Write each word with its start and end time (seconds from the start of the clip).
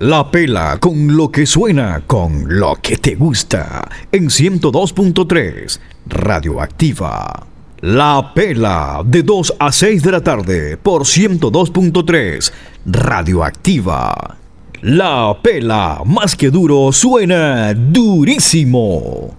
La 0.00 0.30
pela 0.30 0.78
con 0.78 1.16
lo 1.16 1.28
que 1.28 1.44
suena, 1.44 2.04
con 2.06 2.44
lo 2.46 2.76
que 2.80 2.98
te 2.98 3.16
gusta. 3.16 3.88
En 4.12 4.28
102.3, 4.28 5.80
Radioactiva. 6.06 7.44
La 7.80 8.32
pela 8.32 9.02
de 9.04 9.24
2 9.24 9.54
a 9.58 9.72
6 9.72 10.02
de 10.04 10.12
la 10.12 10.20
tarde 10.20 10.76
por 10.76 11.02
102.3, 11.02 12.52
Radioactiva. 12.86 14.36
La 14.82 15.36
pela 15.42 16.02
más 16.04 16.36
que 16.36 16.50
duro 16.50 16.92
suena 16.92 17.74
durísimo. 17.74 19.34